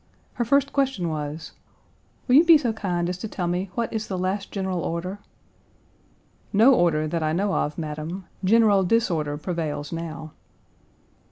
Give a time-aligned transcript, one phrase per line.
[0.33, 1.51] Her first question was:
[2.27, 5.19] "Will you be so kind as to tell me what is the last general order?"
[6.51, 10.31] "No order that I know of, madam; General Disorder prevails now."